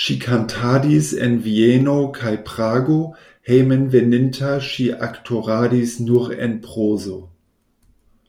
Ŝi 0.00 0.14
kantadis 0.22 1.06
en 1.26 1.38
Vieno 1.46 1.94
kaj 2.18 2.32
Prago, 2.50 2.98
hejmenveninta 3.52 4.54
ŝi 4.68 4.90
aktoradis 5.10 5.96
nur 6.10 6.30
en 6.48 6.60
prozo. 6.68 7.18